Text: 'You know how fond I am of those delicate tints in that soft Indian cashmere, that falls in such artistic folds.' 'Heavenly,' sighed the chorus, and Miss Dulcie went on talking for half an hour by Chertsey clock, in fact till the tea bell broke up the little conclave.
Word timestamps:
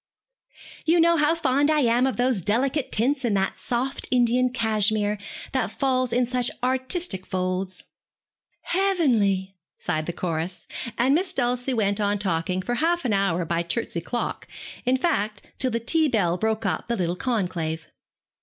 'You 0.83 0.99
know 0.99 1.15
how 1.17 1.35
fond 1.35 1.69
I 1.69 1.81
am 1.81 2.07
of 2.07 2.17
those 2.17 2.41
delicate 2.41 2.91
tints 2.91 3.23
in 3.23 3.35
that 3.35 3.59
soft 3.59 4.07
Indian 4.09 4.49
cashmere, 4.49 5.19
that 5.51 5.69
falls 5.69 6.11
in 6.11 6.25
such 6.25 6.49
artistic 6.63 7.23
folds.' 7.23 7.83
'Heavenly,' 8.63 9.53
sighed 9.77 10.07
the 10.07 10.11
chorus, 10.13 10.67
and 10.97 11.13
Miss 11.13 11.35
Dulcie 11.35 11.75
went 11.75 12.01
on 12.01 12.17
talking 12.17 12.63
for 12.63 12.73
half 12.73 13.05
an 13.05 13.13
hour 13.13 13.45
by 13.45 13.61
Chertsey 13.61 14.01
clock, 14.01 14.47
in 14.85 14.97
fact 14.97 15.43
till 15.59 15.69
the 15.69 15.79
tea 15.79 16.07
bell 16.07 16.35
broke 16.35 16.65
up 16.65 16.87
the 16.87 16.97
little 16.97 17.15
conclave. 17.15 17.87